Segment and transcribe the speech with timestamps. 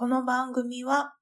[0.00, 1.16] この番組は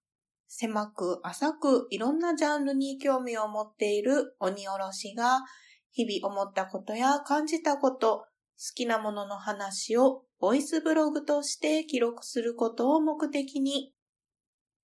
[0.49, 5.41] 狭く浅くいろんなジャンルに興味を持っている鬼おろしが
[5.93, 8.27] 日々思ったことや感じたこと、好
[8.75, 13.95] きなものの話をボイスブログとして記録することを目的に、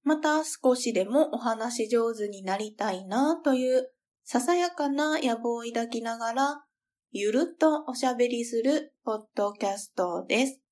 [0.05, 3.91] また少しでもお話上手になりたいなという
[4.25, 6.65] ささやかな野望を抱きながら、
[7.11, 10.63] ゆるっとおしゃべりするポッドキャストです。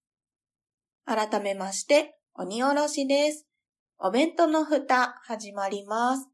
[1.05, 3.45] 改めまして、鬼おろしです。
[3.99, 6.29] お弁当の蓋始まります。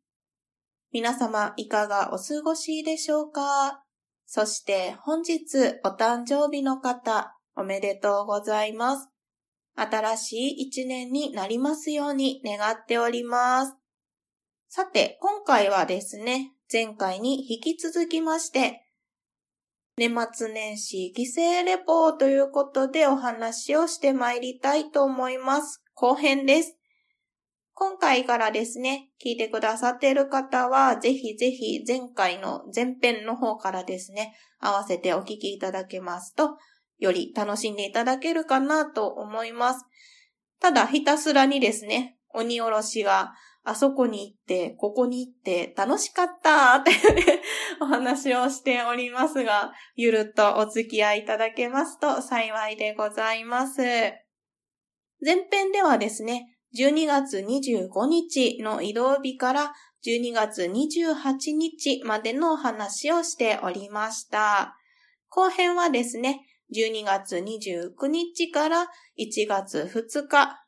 [0.93, 3.83] 皆様いかがお過ごしでしょうか？
[4.27, 5.41] そして本日
[5.85, 9.09] お誕生日の方おめでとうございます。
[9.75, 13.75] 新しい一年になりますように願っております。
[14.69, 18.86] さて、今回はですね、前回に引き続きまして、
[19.99, 25.83] 年末年始帰省レポーということでお話をしてまいりたいと思います。
[25.95, 26.77] 後編です。
[27.73, 36.59] 今回からですね、聞いてくださっている方は、ぜひぜひ前回の前編の方からですね、合わせてお聞きいただけますと、
[36.99, 39.87] より楽しんでいただけるかなと思います。
[40.61, 43.33] ただひたすらにですね、鬼おろしが
[43.69, 46.93] あそこに行って、ここに行って楽しかったって
[47.83, 53.83] お話をしておりますが、ゆるっとお付き合いいただけますと幸いでございます。
[53.83, 59.75] 前編ではですね、12月25日の移動日から
[60.07, 64.77] 12月28日までのお話をしておりました。
[65.29, 68.87] 後編はですね、12月29日から
[69.19, 70.66] 1月2日、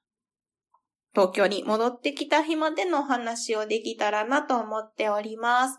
[1.15, 5.79] 東京に戻ってきた日までのお話をできたらなと思っております。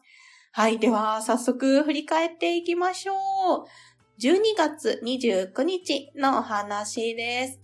[0.51, 0.79] はい。
[0.79, 3.65] では、早速振り返っていきましょう。
[4.19, 7.59] 12月29日のお話です。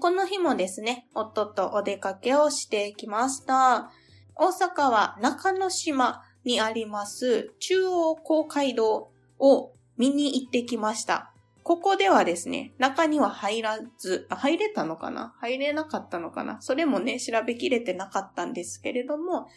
[0.00, 3.92] この日もですね、夫とお出かけをしてきました。
[4.34, 11.35] 大阪は中之島にあります中央公会堂を見に行ってきました。
[11.66, 15.34] ここではですね、中には入らず、あ入れたのかな？
[15.40, 16.58] 入れなかったのかな？
[16.60, 19.48] それもね、調べきれてなかったんですけれども、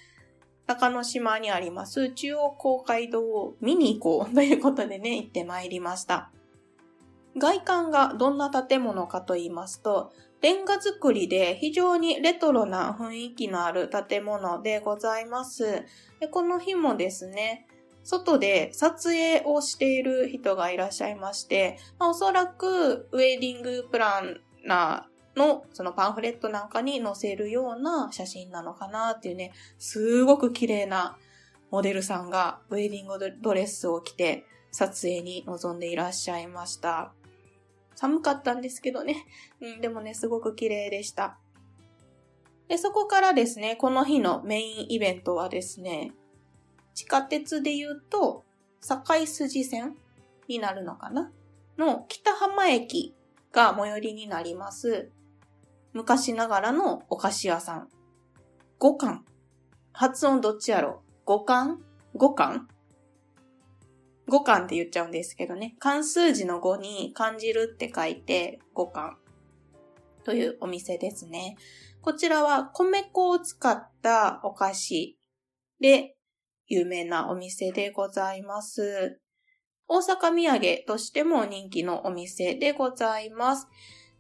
[0.66, 6.32] 中之島にあります中央公会堂を見に行こうということでね、行ってまいりました。
[7.38, 10.12] 外観がどんな建物かと言いますと、
[10.42, 15.86] レンガ造りで非常にレトロな雰囲気のある建物でございます。
[16.20, 17.68] でこの日もですね、
[18.04, 31.18] 外で撮影をしている人がいらっしゃいまして、まあ、おそらくウェディングプランナーのそのパンフレットなんかに載せるような写真なのかなっていうね、すごく綺麗な
[31.72, 37.14] モデルさんがウェディングドレスを着て撮影に臨んでいらっしゃいました。
[37.96, 39.26] 寒かったんですけどね。
[39.62, 41.38] うん、でもね、すごく綺麗でした。
[42.68, 46.12] で、そこからですね、この日のメインイベントはですね、
[47.00, 48.44] 地下鉄で言うと、
[48.86, 49.96] 境筋線
[50.50, 51.32] になるのかな？
[51.78, 53.16] の北浜駅
[53.54, 55.10] が最寄りになります。
[55.94, 57.88] 昔ながらのお菓子屋さん。
[58.80, 59.24] 五感。
[59.94, 61.02] 発音どっちやろ？
[61.24, 61.82] 五感？
[62.16, 62.68] 五感？
[64.28, 65.78] 五感って言っちゃうんですけどね。
[65.80, 69.16] 漢数字の5に感じるって書いて五感
[70.26, 71.56] というお店ですね。
[72.02, 75.18] こちらは米粉を使ったお菓子
[75.80, 76.18] で
[76.70, 79.20] 有名なお店でございます。
[79.88, 83.68] 大阪土産としても人気のお店でございます。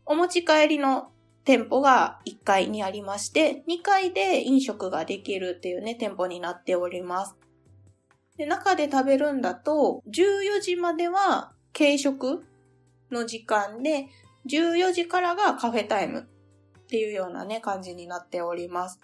[0.03, 1.11] お持ち帰りの
[1.45, 7.35] 店舗が1階にありまして、2階で飲食ができるっていうね、店舗になっております。
[8.37, 12.43] で、中で食べるんだと、14時までは軽食
[13.11, 14.07] の時間で、
[14.47, 18.99] 14時からがカフェタイムっていうようなね、感じになっております。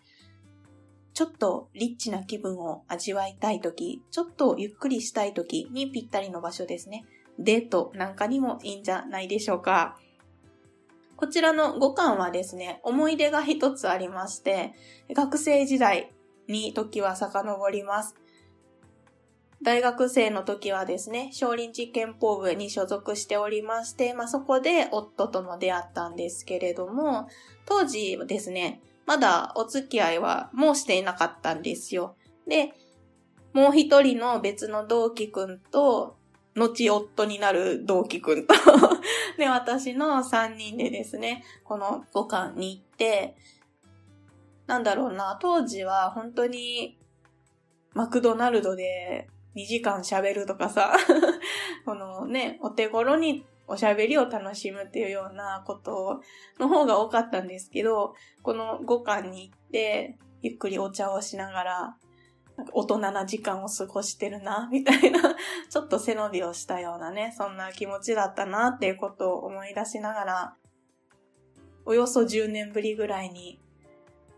[1.16, 7.06] ちょっとリッチな気分を味わいたいとき、ちょっとゆっくりしたいときにぴったりの場所ですね。
[7.40, 9.98] デートなんかにもいいんじゃないでしょうか。
[11.16, 14.74] こちらの五感はですね、思い出が一つありまして、
[15.10, 16.12] 学生時代
[16.50, 18.16] に時は遡ります。
[19.62, 27.30] 大学生の時はですね、少林寺憲法部に所属しておりまして、まあ、そこで夫とも出会ったんですけれども、
[27.66, 32.16] 当時ですね、まだお付き合いはもうしていなかったんですよ。
[32.48, 32.74] で、
[33.54, 36.18] もう一人の別の同期くんと、
[36.56, 38.54] 後夫になる同期くんと
[39.38, 43.36] で、私の三人でですね、この五感に行って、
[44.68, 46.98] なんだろうな、当時は本当に
[47.94, 50.94] マクドナルドで2時間喋るとかさ
[51.86, 56.22] このね、お手頃におしゃべりを楽しむっていうようなこと
[56.60, 58.14] の方が多かったんですけど、
[58.44, 61.98] この五感に行って、ゆっくりお茶をしながら、
[62.58, 65.36] なんか大人な時間を過ごしてるな、みたいな、
[65.70, 70.56] ちょっと背伸びをしたようなね、そんな気持ちだったなっていうことを思い出しながら、
[71.86, 73.60] およそ10年ぶりぐらいに、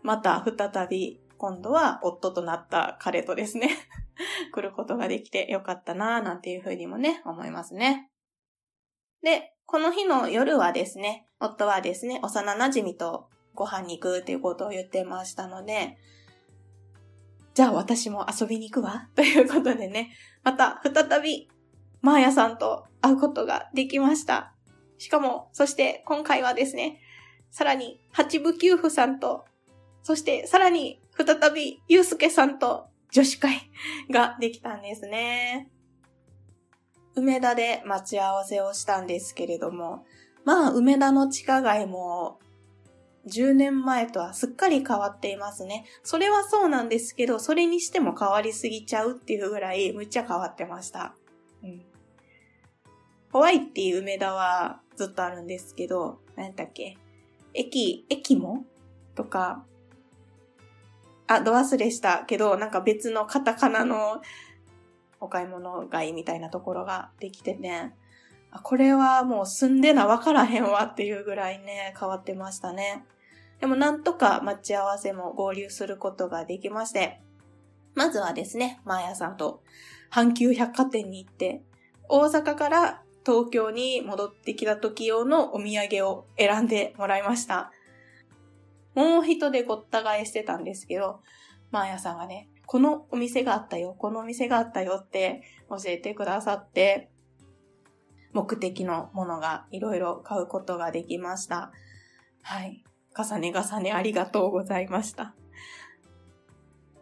[0.02, 3.70] また再び、今度は夫となった彼とですね
[4.52, 8.07] 来ることができてよかったな、なんていうふうにもね、思いますね。
[9.22, 15.98] で、この日の夜はですね、夫はですね、幼馴染とご飯に行くっていうことを言ってましたので、
[17.54, 19.08] じゃあ私も遊びに行くわ。
[19.16, 20.12] ということでね、
[20.44, 21.50] また再び、
[22.00, 24.54] マーヤさんと会うことができました。
[24.98, 27.00] しかも、そして今回はですね、
[27.50, 29.44] さらに八部九夫さんと、
[30.02, 33.70] そしてさらに再びゆうすけさんと女子会
[34.08, 35.68] ができたんですね。
[37.18, 40.04] 梅田で待ち合わせをしたんですけれども、
[40.44, 42.38] まあ、梅田の地下街も
[43.26, 45.84] 10年前とはすっかり変わっていますね。
[46.02, 51.14] それはそうなんですけど、それにしても変わりすぎちゃうっていうぐらいむっちゃ変わってました。
[51.62, 51.82] うん。
[53.30, 56.96] ホワイっていう梅田はずっとあるんですけど、何だっけ
[57.52, 58.64] 駅、駅も？
[59.14, 59.64] とか、
[61.26, 64.22] あ、ド忘れしたけど、なんか別のカタカナの
[65.20, 67.94] お買い物街みたいなところができてね、
[68.62, 73.04] これはもう住んでなわからへんわっていうぐらいね、変わってましたね。
[73.60, 77.20] でもなんとか待ち合わせも合流することができまして、
[77.94, 79.62] まずはですね、マーヤさんと
[80.10, 81.62] 阪急百貨店に行って、
[82.08, 87.72] 大阪から東京に戻ってきた時用のお土産を選んでもらいました。
[88.94, 91.20] もう人でごった返してたんですけど、
[91.70, 97.10] マーヤさんがね、このお店があったよ、このお店があったよって教えてくださって、
[98.34, 101.72] 目的のものがいろいろ買うことができました。
[102.42, 102.84] はい。
[103.16, 105.34] 重ね重ねありがとうございました。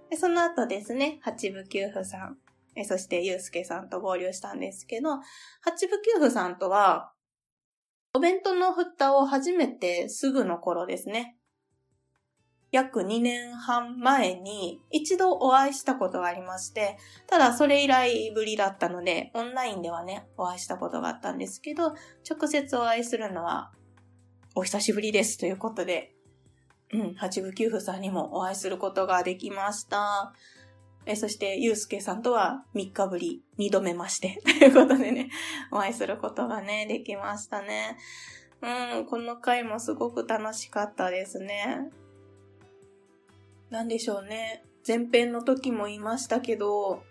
[0.08, 2.38] でその後ですね、八部九夫さん、
[2.76, 5.18] えそしてゆうすけさんと合流したんですけど、
[5.62, 7.12] 八部九夫さんとは、
[8.14, 11.35] お弁当の蓋を初めてすぐの頃ですね。
[12.76, 21.94] 約2年半前に一度お会いしたことがありまして、ただそれ以来ぶりだったので、オンラインではね、お会いしたことがあったんですけど、
[22.28, 23.72] 直接お会いするのは
[24.54, 26.12] お久しぶりですということで、
[26.92, 30.34] うん、八部九夫さんにもお会いすることができました。
[31.06, 35.30] えそして、ゆうすけさんとは3日ぶり、2度目まして、 ということでね、
[35.72, 37.96] お会いすることがね、できましたね。
[38.60, 41.88] うん、この回もすごく楽しかったですね。
[43.70, 44.64] なんでしょうね。
[44.86, 47.02] 前編の時も言いましたけど、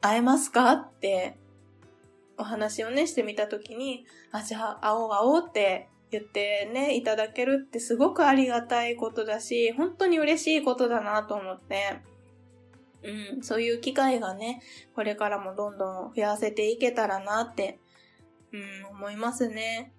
[0.00, 1.36] 会えますかって
[2.38, 12.00] お話をね、してみた時に、あ、じゃあ、会おう会おうって言ってね、いただけるってすごくありがたいことだし、本当に嬉しいことだなと思って、
[13.02, 14.62] うん、そういう機会がね、
[14.94, 17.78] これからもどんどん増やせていけたらなって、
[18.52, 19.92] うん、思いますね。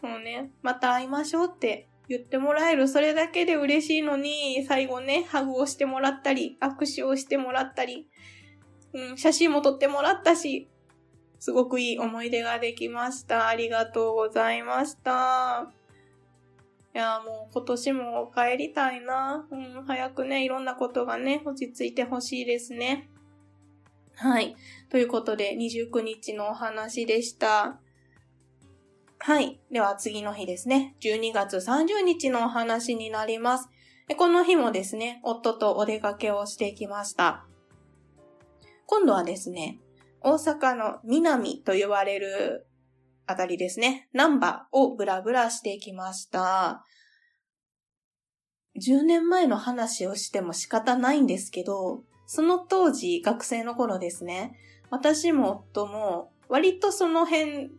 [0.00, 8.08] もうね、また会いましょうって言ってもらえる、それだけで嬉しいのに、最後ね、ハグをしてもらったり、握手をしてもらったり、
[8.92, 10.68] うん、写真も撮ってもらったし、
[11.38, 13.46] すごくいい思い出ができました。
[13.46, 15.70] ありがとうございました。
[16.92, 19.46] いや、もう今年も帰りたいな。
[19.48, 23.08] うん、早くね、いろんなことがね、落ち着いてほしいですね。
[24.16, 24.56] はい。
[24.88, 27.78] ということで、29日のお話でした。
[29.22, 29.60] はい。
[29.70, 30.96] では次の日ですね。
[31.02, 33.68] 12月30日のお話になります。
[34.16, 37.44] この日もですね、夫とお出かけをしてきました。
[38.86, 39.78] 今度はですね、
[40.22, 42.66] 大阪の南と呼ばれる
[43.26, 46.82] あたりですね、南波をブラブラしてきました。
[48.82, 54.56] 10年前の話をしても仕方ないんですけど、その当時学生の頃ですね、
[54.88, 57.70] 私も夫も割とその辺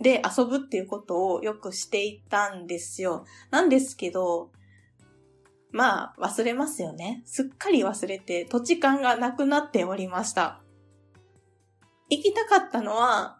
[0.00, 3.24] で遊ぶっていうことをよくしていたんですよ。
[3.50, 4.50] なんですけど、
[5.70, 7.22] まあ忘れますよね。
[7.24, 10.60] すっかり忘れて土地勘がなくなっておりました。
[12.10, 13.38] 行きたかったのは、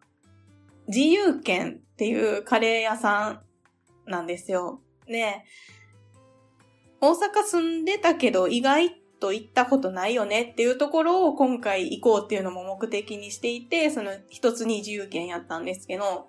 [0.89, 3.43] 自由軒っていうカレー屋さ
[4.07, 4.81] んなんですよ。
[5.09, 5.45] ね
[7.01, 16.29] 大阪住んでたけど意外と行ったことないよねっていうところを今回行こうっていうのも目的にしていて、その一つに自由軒やったんですけど、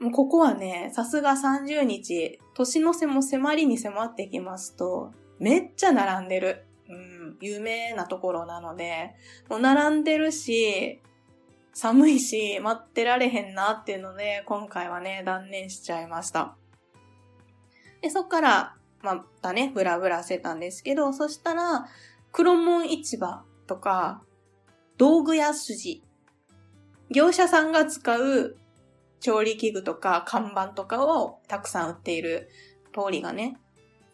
[0.00, 6.64] もうここはね、さすが30日、年の瀬も迫りに迫ってきますと、めっちゃ並んでる。
[6.88, 9.14] うん、有名なところなので、
[9.48, 11.00] もう並んでるし、
[11.74, 16.56] 寒いし、待ってられへんなっていうので、今回はね、断念しちゃいました。
[18.00, 21.86] で、そっから、またね、ブラブラしてたんですけど、そしたら、
[22.32, 24.22] 黒門市場とか、
[24.96, 26.02] 道具屋筋、
[27.10, 28.56] 業者さんが使う
[29.20, 32.48] 調理器具とか看板とかをたくさん売っている
[32.92, 33.56] 通りがね、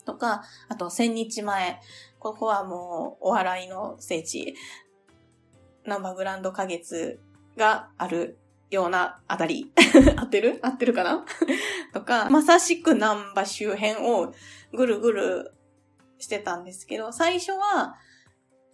[0.04, 1.80] とか、あと千日前、
[2.18, 4.54] ここはもうお笑いの聖地、
[5.84, 7.18] ナンバーグランド花月
[7.56, 8.38] がある
[8.70, 9.70] ようなあたり。
[10.16, 10.58] 合ってる？
[10.62, 11.24] 合ってるかな？
[11.92, 14.32] とか、まさしくナンバ周辺を
[14.72, 15.54] ぐるぐる
[16.18, 17.94] してたんですけど、最初は、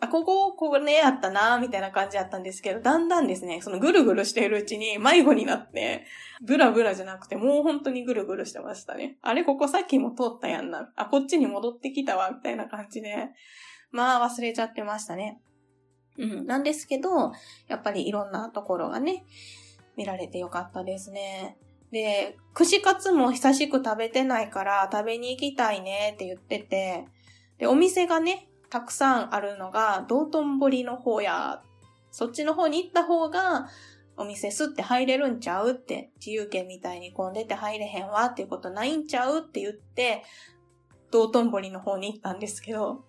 [0.00, 6.04] あ、ここ、ここね、やったな、みたいな感じだったんですけど、だんだんですね、そのぐるぐるしているうちに迷子になって、
[6.42, 9.18] ブラブラじゃなくて、もう本当にぐるぐるしてましたね。
[9.20, 10.90] あれ、ここさっきも通ったやんな。
[10.96, 13.28] あ、こっちに戻ってきたわ、みたいな感じで。
[13.92, 15.40] まあ、忘れちゃってましたね。
[16.16, 16.46] うん。
[16.46, 17.32] なんですけど、
[17.68, 19.24] やっぱりいろんなところがね、
[19.96, 21.58] 見られてよかったですね。
[21.90, 27.06] で、串カツも久しく食べてないから食べに行きたいねって言ってて、
[27.58, 31.62] で、お店がね、たくさんあるのが、道頓堀の方や、
[32.10, 33.68] そっちの方に行った方が、
[34.16, 40.22] お店すって入れるんちゃうって、自由券みたいに混んでて入れへんわっていうことないんちゃうって言って、
[41.10, 43.04] 道頓堀の方に行ったんですけど、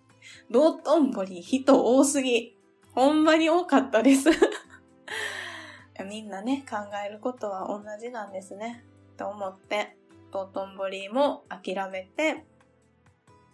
[0.50, 2.58] 道頓堀人多すぎ。
[2.94, 4.30] ほんまに多かったです
[6.06, 8.84] みんなね、考えることは同じなんですね。
[9.18, 9.98] と思って、
[10.32, 12.46] 道頓堀も諦めて、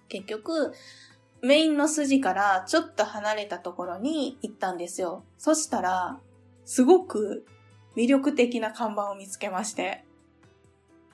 [0.07, 0.73] 結局、
[1.41, 5.23] メインの筋からちょっと離れたところに行ったんですよ。
[5.37, 6.19] そしたら、
[6.65, 7.45] すごく
[7.95, 10.03] 魅力的な看板を見つけまして、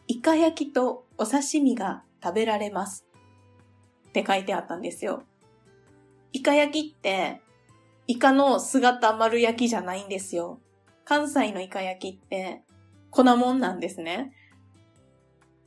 [0.08, 3.06] イカ焼きとお刺身が食べられます。
[4.10, 5.24] って書いてあったんですよ。
[6.32, 7.42] イカ焼きって、
[8.08, 10.60] イカの姿丸焼きじゃないんですよ。
[11.06, 12.64] 関西のイカ焼きって、
[13.12, 14.34] 粉もんなんですね。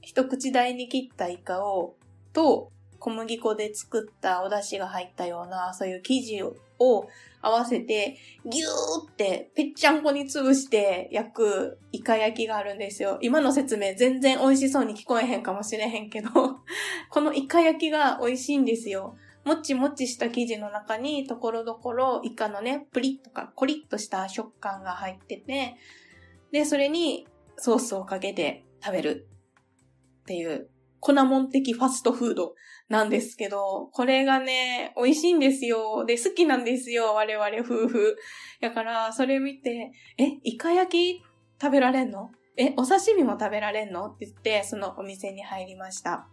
[0.01, 1.97] 一口大に切ったイカを、
[2.33, 6.55] と、小麦粉で作ったお出汁が入ったような、そういう生地を
[7.41, 13.19] 合わせて、ぎゅーってぺっちゃんこに潰して焼くイカ焼きがあるんですよ。
[13.21, 16.31] 今の説明全然美味しそうに聞こえへんかもしれへんけど、
[17.11, 19.17] このイカ焼きが美味しいんですよ。
[19.45, 25.77] もちもちした生地の中にところどころイカのね、プリッとかコリッとした食感が入ってて、
[26.51, 29.29] で、それにソースをかけて食べる
[30.23, 30.69] っていう
[31.01, 32.55] 粉もん的ファストフード
[32.89, 36.05] なんですけど、これがね、美味しいんですよ。
[36.05, 37.15] で、好きなんですよ。
[37.15, 38.17] 我々夫婦。
[38.61, 41.25] だから、それ見て、え、イカ焼き
[41.61, 42.31] 食べられんの？
[42.57, 44.07] え、お刺身も食べられんの？
[44.07, 46.29] って言って、そのお店に入りました。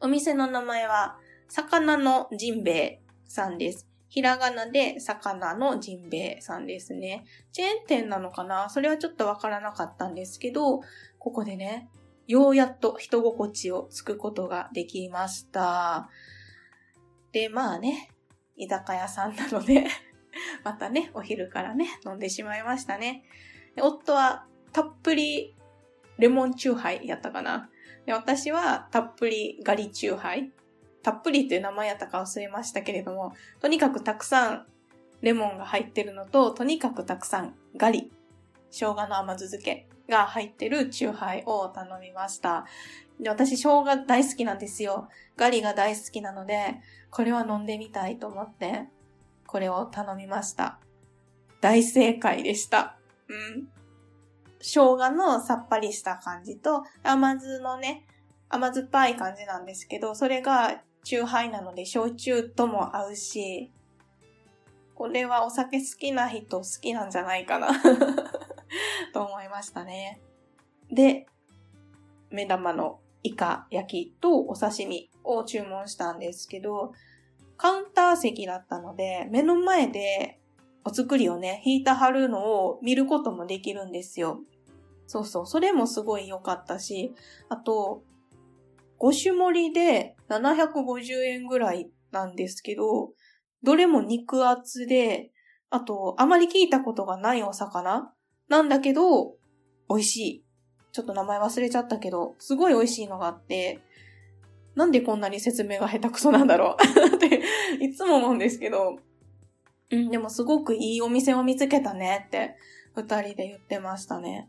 [0.00, 3.86] お店の名前は、魚のジンベエさんです。
[4.08, 7.24] ひらがなで魚のジンベエさんですね。
[7.52, 8.70] チェーン店なのかな？
[8.70, 10.80] それはちょっとわからなかったんですけど、
[11.18, 11.88] ここでね、
[12.26, 16.08] ようやっと人心地をつくことができました。
[17.32, 18.10] で、まあね、
[18.56, 19.86] 居酒屋さんなので
[20.64, 23.24] またね、お昼からね、飲んでしまいましたね。
[23.80, 25.56] 夫はたっぷり
[26.18, 27.70] レモンチューハイやったかな。
[28.06, 30.52] で私はたっぷりガリチューハイ。
[31.02, 34.66] たっぷりっていう名前やったか忘れましたけれども、とにかくたくさん
[35.20, 38.10] レモンが入ってるのと、とにかくたくさんガリ、
[38.70, 42.66] 生姜の甘酢漬けが入ってるチューハイを頼みました。
[43.20, 45.08] で私、生姜大好きなんですよ。
[45.36, 46.80] ガリが大好きなので、
[47.10, 48.88] これは飲んでみたいと思って、
[49.46, 50.78] これを頼みました。
[51.60, 52.96] 大正解でした。
[53.28, 53.68] うん。
[54.60, 58.06] 生姜のさっぱりした感じと、甘酢のね、
[58.48, 63.70] 甘酸っぱい感じなんですけど、それがチューハイなので焼酎とも合うし、
[64.94, 67.68] これはお酒好きな人好きなんじゃないかな
[69.12, 70.20] と思いましたね。
[70.90, 71.26] で、
[72.30, 76.92] 目玉のイカ焼きとお刺身を注文したんですけど、
[77.56, 80.40] カウンター席だったので、目の前で
[80.84, 84.40] お作りをね、引いたはるのを見ることもできるんですよ。
[85.06, 87.14] そうそう、それもすごい良かったし、
[87.48, 88.02] あと、
[89.00, 93.12] 5種盛りで750円ぐらいなんですけど、
[93.62, 95.30] どれも肉厚で、
[95.70, 98.12] あと、あまり聞いたことがないお魚
[98.54, 99.34] なんだけど、
[99.88, 100.44] 美味しい。
[100.92, 103.80] ちょっと名前忘れちゃったけど、すごい美味しいのがあって、
[104.76, 106.76] なんでこんなに説明が下手くそなんだろ
[107.12, 107.42] う って
[107.80, 108.98] いつも思うんですけど、
[109.90, 112.56] うん、でもすごくいいお店を見つけたねって
[112.94, 114.48] 二人で言ってましたね。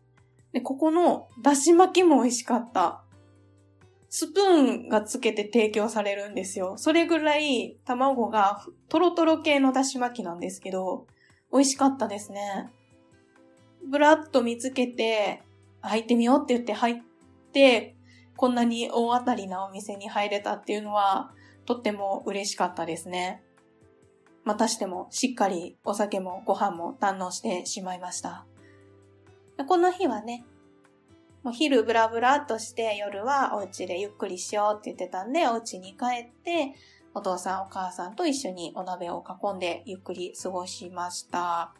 [0.51, 3.01] で、ここのだし巻きも美味しかった。
[4.09, 6.75] スプーンがつけて提供されるんですよ。
[6.77, 11.07] それぐらい卵がトロトロ系のだし巻きなんですけど、
[11.51, 12.69] 美味しかったですね。
[13.89, 15.44] ぶらっと見つけて、
[15.82, 16.96] 入ってみようって言って入っ
[17.54, 17.96] て、
[18.38, 21.32] こんなに大当たりなお店に入れたっていうのは、
[21.65, 23.44] とっても嬉しかったですね。
[24.44, 28.46] またしてもしっかりお酒もご飯も堪能してしまいました。
[29.68, 30.46] この日はね、
[31.44, 36.75] もう昼ブラブラっとして夜はお家でゆっくりしようって言ってたんで、お家に帰って、
[37.13, 41.74] お父さんお母さんと一緒にお鍋を囲んでゆっくり過ごしました。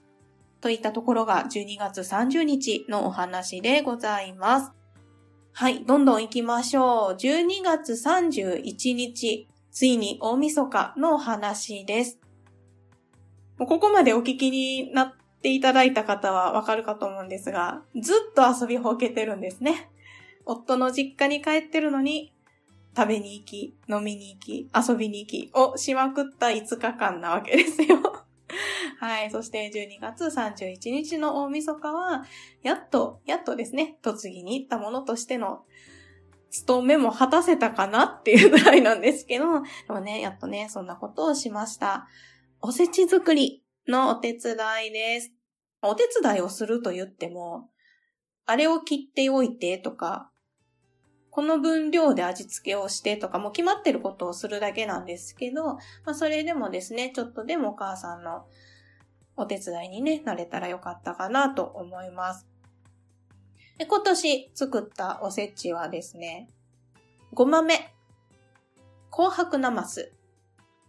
[0.66, 4.72] といったところが12月30日のお話でございます。
[5.54, 7.14] はい、どんどん行きましょう。
[7.22, 12.18] 12月31日、ついに大晦日のお話です。
[13.60, 19.92] ここまでお聞きになっていただいた方はわかるかと思うんですが、ずっと遊びほけてるんですね。
[20.48, 22.34] 夫の実家に帰ってるのに、
[22.98, 28.25] 食べに行き、飲みに行き、遊びに行きをしまくった5日間なわけですよ。
[29.00, 29.32] はい。
[29.32, 32.24] そして12月31日の大晦日は、
[32.62, 35.66] やっと、やっとですね、栃木に行ったものとしての
[36.50, 42.08] 務めも果たせたかなっていうぐらいなんですけど、でもね、やっとね、そんなことをしました。
[42.62, 44.56] おせち作りのお手伝
[44.88, 45.34] いです。
[45.82, 47.70] お手伝いをすると言っても、
[48.46, 50.32] あれを切っておいてとか、
[51.36, 58.46] この分量で味付けをしてとか、もう決まってることをするだけなんですけど、まあそれでもですね、ちょっとでもお母さんの
[59.36, 62.48] お手伝いにね、なれたらよかったかなと思います。
[63.78, 66.48] で今年作ったおせちはですね、
[67.34, 67.94] ごまめ、
[69.12, 70.14] 紅白なます、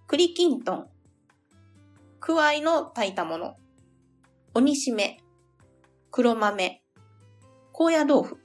[0.06, 0.86] 栗きんとん、
[2.20, 3.56] くわいの炊いたもの、
[4.54, 5.18] 鬼しめ、
[6.12, 6.84] 黒豆、
[7.72, 8.38] 高野豆腐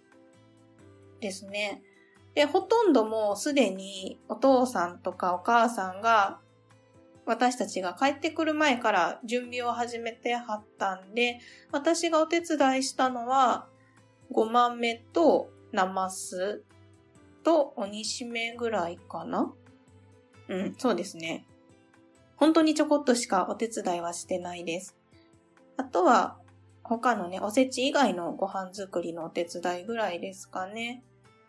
[1.20, 1.84] ですね。
[2.34, 6.40] で、ほとんどもうすでにお父さんとかお母さんが
[7.26, 11.40] 私たちが帰ってくる前から準備を始めてはったんで、
[11.72, 13.68] 私がお手伝いしたのは、
[14.32, 16.64] ごまめとなます
[17.44, 19.54] と鬼しめぐらいかな
[20.48, 21.46] うん、そうですね。
[22.36, 24.96] 本当にちょこっとしかお手伝いはしてないです。
[25.78, 26.38] あとは、
[26.84, 31.04] 他のね、おせち以外のご飯作りのお手伝いぐらいですかね。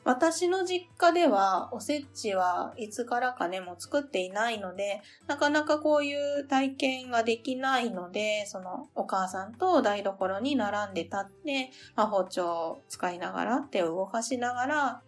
[0.04, 15.02] 私の実家ではおせちはいつからかね、もう作っていないので、なかなかこういう体験ができないので、そのお母さんと台所に並んで立って、まあ、包丁を使いながら、手を動かしながら、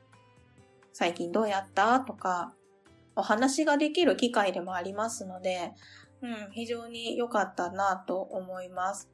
[0.93, 1.99] 最近どうやった？
[2.01, 2.55] とか、
[3.17, 5.73] お話ができる機会でもありますので、
[6.23, 9.11] うん、非常に良かったなと思います。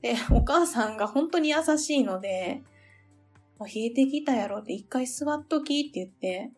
[0.00, 2.62] で、お母さんが本当に優しいので、
[3.60, 6.50] もう冷えてきたやろって一回座っときって言って、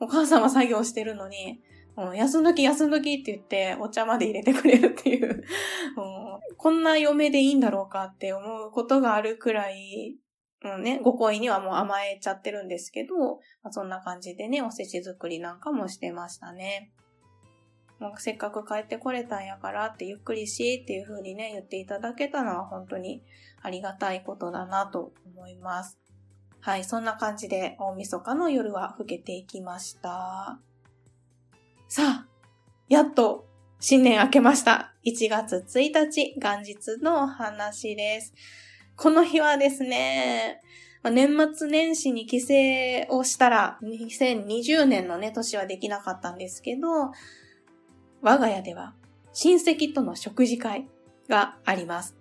[0.00, 1.60] お母さんは作業してるのに、
[1.98, 5.44] うん、休んどき休んどきって言ってお茶まで入れてくれるっていう、
[6.50, 10.16] う、こんな嫁でいいんだろうかって思うことがあるくらい、
[10.64, 16.92] うんね、ご恋にはもう甘えちゃってるんですけど、まあ、そんな感じでね、おせち作りなんかもしてましたね。
[17.98, 23.22] もうせっかく帰ってこれたんやからってゆっくりしっていう風にね、言っていただけたのは本当に
[23.60, 25.98] ありがたいことだなと思います。
[26.60, 30.58] はい、そんな感じで大晦日の夜は更けていきました。
[31.88, 32.26] さあ、
[32.88, 33.46] やっと
[33.80, 34.94] 新年明けました。
[35.04, 38.34] 1月1日、元日のお話です。
[38.96, 40.60] この日はですね、
[41.04, 47.12] 年末年始に帰省をしたら、2020年のね、年はできなかったんですけど、
[48.20, 48.94] 我が家では
[49.32, 50.88] 親戚との食事会
[51.28, 52.16] があります。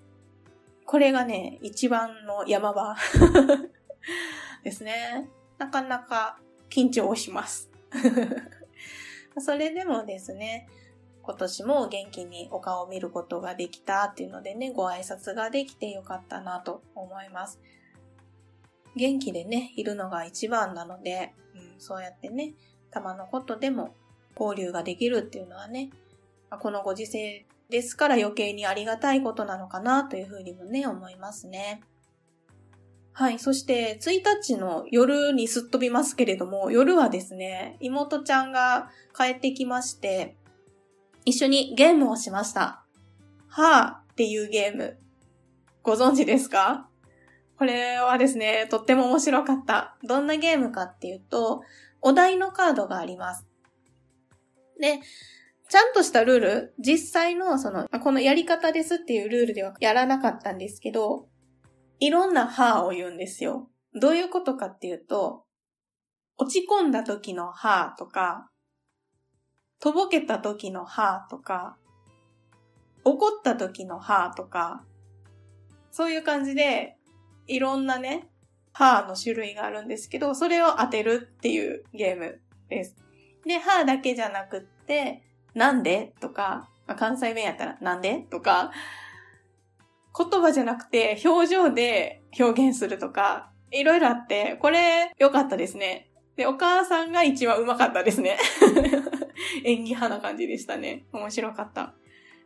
[0.86, 2.96] これがね、一番の山場
[4.64, 5.30] ですね。
[5.58, 6.40] なかなか
[6.70, 7.70] 緊張をします。
[9.40, 10.68] それでもですね、
[11.22, 17.60] 今年も元気にお顔を見ることができたっていうのでね、ご挨拶ができてよかったなと思います。
[18.96, 22.54] 元気でね、いるのが一番なので、うん、そうやってね、
[22.92, 23.94] たまのことでも
[24.40, 25.90] 交流ができるっていうのはね、
[26.50, 31.82] このご時世ですから余計にありがたいことなのかなというふうにもね、思いますね。
[33.20, 33.40] はい。
[33.40, 40.36] そして、1日の夜にすっ飛びますけれども、夜はですね、妹ちゃんが帰ってきまして、
[41.26, 42.84] 一緒にゲームをしました。
[43.48, 45.00] はぁっていうゲーム。
[45.82, 46.90] ご存知ですか？
[47.58, 49.98] これはですね、とっても面白かった。
[50.04, 51.64] どんなゲームかっていうと、
[52.04, 53.48] お題のカードがあります。
[54.80, 55.00] で、
[55.68, 61.26] ちゃんとしたルール、実際のその、このやり方ですっていうルールではやらなかったんですけど、
[62.00, 63.70] いろんな歯を言うんですよ。
[63.94, 65.44] どういうことかっていうと、
[66.38, 68.52] 落ち込んだ時の歯とか、
[69.80, 71.78] とぼけた時の歯とか、
[73.04, 74.84] 怒った時の歯とか、
[75.92, 76.98] そういう感じで、
[77.48, 78.28] いろんなね、
[78.74, 82.96] 歯の種類があるんですけど、それを当てるっていうゲームです。
[83.46, 85.24] で、歯だけじゃなくって、
[85.56, 88.72] なんでとか、まあ、関西弁やったらなんでとか、
[90.18, 96.10] 言葉じゃなくて表情で表現するとか、いろいろあって、これ良かったですね。
[96.36, 98.38] で、お母さんが一番上手かったですね。
[99.64, 101.06] 演技派な感じでしたね。
[101.12, 101.94] 面白かった。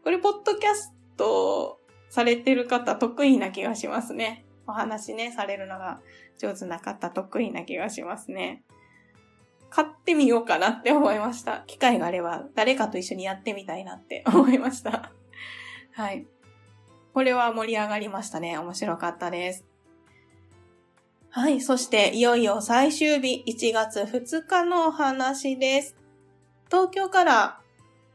[0.03, 1.79] これ、ポッドキャスト
[2.09, 4.45] されてる方得意な気がしますね。
[4.67, 6.01] お話ね、されるのが
[6.37, 8.63] 上手な方得意な気がしますね。
[9.69, 11.63] 買ってみようかなって思いました。
[11.67, 15.11] 機会があれば誰かと一緒にやってみたいなって思いました。
[15.93, 16.27] はい。
[17.13, 18.57] これは盛り上がりましたね。
[18.57, 19.65] 面白かったです。
[21.29, 21.61] はい。
[21.61, 25.95] そして、いよいよ最終日、1月2日のお話です。
[26.67, 27.59] 東京から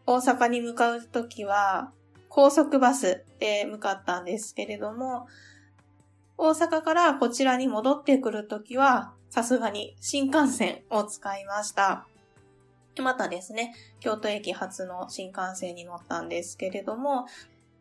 [0.07, 1.93] 大阪に向かうときは、
[2.29, 5.27] 高速バスで向かったんですけれども、
[6.39, 12.07] 大阪からこちらに戻ってくるときは、さすがに新幹線を使いました。
[13.03, 17.27] またですね、京都駅発の新幹線に乗ったんですけれども、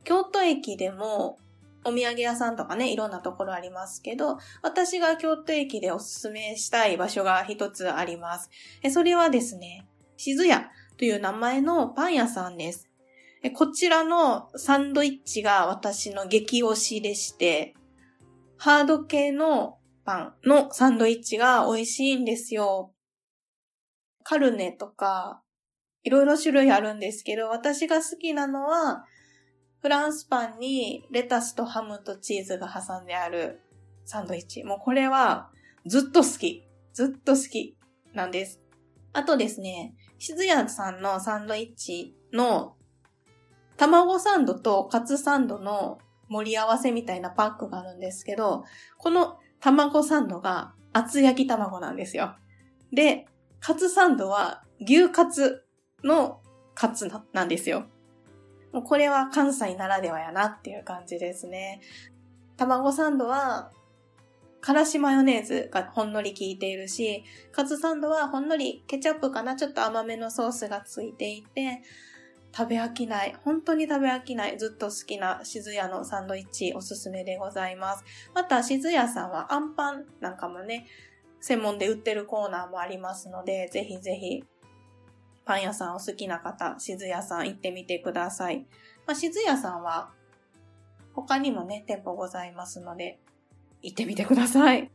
[0.05, 1.37] 京都駅でも
[1.83, 8.49] お土産屋さんとかね、いろんなところありますけど、私が京都駅でおすすめしたい場所が一つあります。
[8.91, 9.85] それはですね、
[10.17, 12.89] 静屋という名前のパン屋さんです。
[13.53, 17.75] こちらのサンドイッチが私の激推しでして、
[18.57, 22.93] ハード系のパンのサンドイッチが美味しいんですよ。
[24.23, 25.43] カルネとか、
[26.03, 29.05] いろいろ種類あるんですけど、私が好きなのは、
[29.85, 33.61] フランスパンにレタスとハムとチーズが挟んである
[34.03, 34.63] サンドイッチ。
[34.63, 35.51] もうこれは
[35.85, 36.63] ずっと好き。
[36.91, 37.77] ずっと好き
[38.11, 38.59] なんです。
[39.13, 42.77] あとですね、静谷さんのサンドイッチの
[43.77, 48.63] 卵サンドとカツサンドの盛り合わせみたいなパックがあるんですけど、
[48.97, 52.35] この卵サンドが厚焼き卵なんですよ。
[52.91, 53.27] で、
[53.59, 55.63] カツサンドは牛カツ
[56.03, 56.41] の
[56.73, 57.85] カツなんですよ。
[58.81, 61.81] これは関西ならではやなっていう感じですね。
[62.57, 63.71] 卵サンドは、
[64.61, 71.81] からしマヨネーズがほんのり効いているし、カツサンドはほんのりケチャップかなちょっと甘めのソースがついていて、
[72.55, 73.35] 食べ飽きない。
[73.43, 74.57] 本当に食べ飽きない。
[74.57, 78.05] ずっと好きな静屋のサンドイッチおすすめでございます。
[78.33, 80.87] また、静屋さんはアンパンなんかもね、
[81.41, 84.43] 専門で売ってるコーナーもありますので、ぜひぜひ
[85.45, 88.65] パン屋さんお好きな方、静屋さん行ってみてください。
[89.05, 90.11] まあ、静屋さんは
[91.13, 93.19] 他にもね、店舗ございますので、
[93.81, 94.91] 行ってみてください。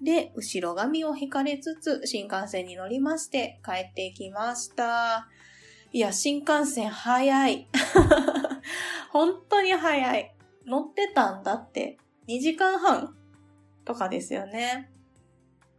[0.00, 5.28] で、後ろ髪を引かれつつ、新幹線に乗りまして、帰ってきました。
[5.92, 7.68] いや、新幹線早い。
[9.10, 10.34] 本当に早い。
[10.66, 13.16] 乗ってたんだって、2時間半
[13.84, 14.91] とかですよね。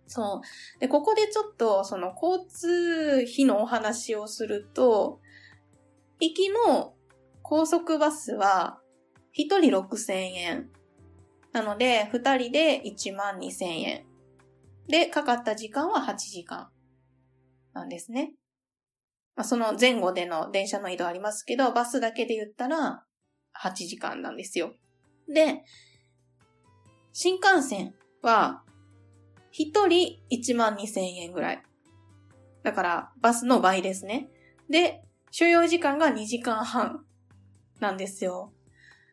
[0.08, 0.80] そう。
[0.80, 5.20] で、ここでちょっと、その交通費のお話をすると、
[6.20, 6.96] 行きの
[7.42, 8.80] 高速バスは、
[9.38, 10.70] 1人6000円。
[11.52, 14.06] なので、2人で1万2000円。
[14.88, 16.70] で、かかった時間は8時間。
[17.74, 18.34] なんですね。
[19.36, 23.04] まあ、その前後での電車の移動ありますけど、バスだけで言ったら
[23.60, 24.74] 8時間なんですよ。
[25.28, 25.64] で、
[27.12, 28.64] 新幹線は
[29.54, 31.64] 一人1万2000円ぐらい。
[32.64, 34.28] だから、バスの倍ですね。
[34.68, 37.06] で、所要時間が2時間半
[37.80, 38.52] なんですよ。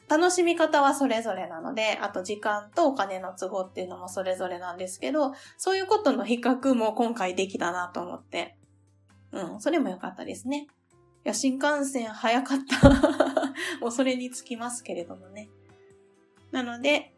[0.08, 8.56] 楽しみ方はそれぞれなので、あと時間とお金の都合っていうのもそれぞれなんですけど、そういうことの比較も今回できたなと思って。
[9.32, 10.68] うん、それも良かったですね。
[11.24, 12.88] いや、新幹線早かった
[13.80, 15.50] もうそれにつきますけれどもね。
[16.50, 17.14] なので、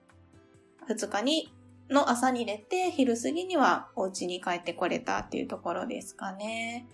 [0.89, 1.53] 2日に
[1.93, 6.87] の朝に出て、昼過ぎにはお家に帰ってこれたっていうところですかね。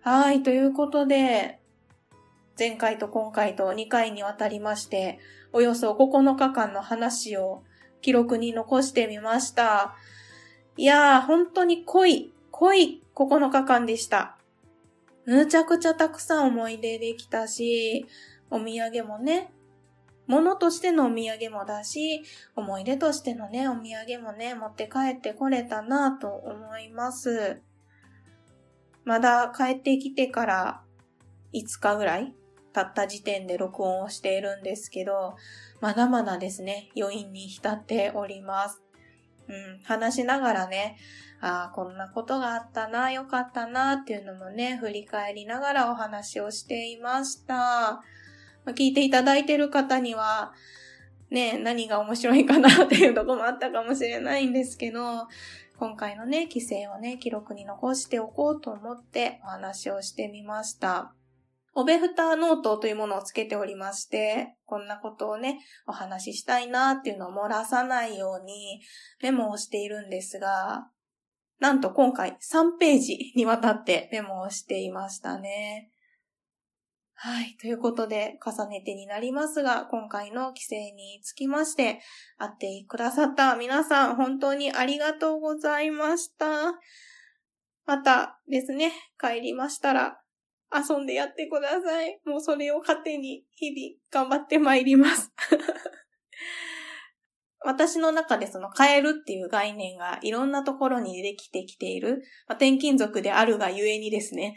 [0.00, 1.60] はい、ということで、
[2.58, 5.18] 前回と今回と2回にわたりまして、
[5.52, 7.62] およそ9日間の話を
[8.02, 9.94] 記録に残してみました。
[10.76, 14.36] いやー、本当に濃い、濃い9日間でした。
[15.26, 18.06] むちゃくちゃたくさん思い出できたし、
[18.50, 19.52] お土産もね、
[20.30, 22.22] 物としてのお土産もだし、
[22.54, 27.60] 思い出としてのね、お土産もね、持って帰ってこれたなと思います。
[29.04, 30.82] まだ帰ってきてから
[31.52, 32.32] 5日ぐらい
[32.72, 35.34] 経った時点で録音をしているんですけど、
[35.80, 38.80] まだまだですね、余韻に浸っております。
[39.48, 40.96] うん、話しながらね、
[41.40, 48.00] ああ、こんなことがあったな、よかったな、っていうのもね、振り返りながらお話をしていました。
[48.66, 50.52] 聞いていただいている方には、
[51.30, 55.28] ね、何が面白いかなっていうとこもあったかもしれないんですけど、
[55.78, 61.14] 今回のね、規制をね、記録に残しておこうと思ってお話をしてみました。
[61.72, 68.80] おべふたノートというものをつけておりまして、こんなことをね、お話ししたいなっていうのを漏らさないように
[69.22, 70.88] メモをしているんですが、
[71.60, 75.90] なんと今回3ページにわたってメモをしていましたね。
[77.22, 77.54] はい。
[77.60, 82.00] ということで、重ねてになりますが、今回の規制につきまして、
[82.38, 86.80] 会ってくださった皆さん、本当にありがとうございました。
[87.84, 90.22] またですね、帰りましたら、
[90.74, 92.22] 遊んでやってください。
[92.24, 95.30] もうそれを糧に日々頑張ってまいります。
[97.62, 104.56] 私の中でその変えるっていう概念がいろんなところにできてきている、まあ、転勤族であるがゆえにですね、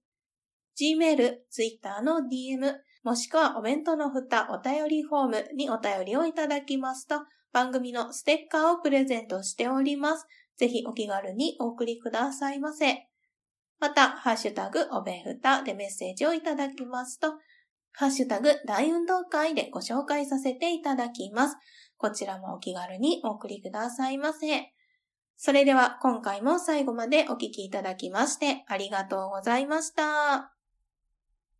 [0.80, 10.26] Gmail、Twitter の DM、もしくはお弁当のふたお便りフォームにお便りをいただきますと、番組のステッカーをプレゼントしております。
[10.56, 13.10] ぜひお気軽にお送りくださいませ。
[13.80, 17.34] また、ハッシュタグおべふたでメッセージをいただきますと、
[17.94, 21.58] ハッシュタグ大運動会でご紹介させていただきます。
[21.98, 24.74] こちらもお気軽にお送りくださいませ。
[25.38, 30.53] それでは今回も最後までお聴きいただきましてありがとうございました。